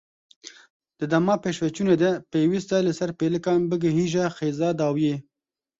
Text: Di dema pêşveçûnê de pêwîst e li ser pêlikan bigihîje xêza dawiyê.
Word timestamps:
Di 0.97 1.05
dema 1.11 1.35
pêşveçûnê 1.43 1.95
de 2.03 2.11
pêwîst 2.31 2.69
e 2.77 2.79
li 2.85 2.93
ser 2.99 3.11
pêlikan 3.19 3.59
bigihîje 3.69 4.25
xêza 4.37 4.69
dawiyê. 4.79 5.15